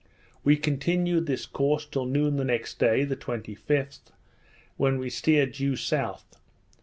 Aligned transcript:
We 0.43 0.57
continued 0.57 1.27
this 1.27 1.45
course 1.45 1.85
till 1.85 2.07
noon 2.07 2.37
the 2.37 2.43
next 2.43 2.79
day, 2.79 3.03
the 3.03 3.15
25th, 3.15 4.11
when 4.75 4.97
we 4.97 5.11
steered 5.11 5.51
due 5.51 5.75
south. 5.75 6.39